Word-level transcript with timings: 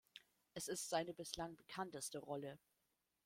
Es 0.55 0.67
ist 0.67 0.89
seine 0.89 1.13
bislang 1.13 1.55
bekannteste 1.55 2.17
Rolle. 2.17 2.57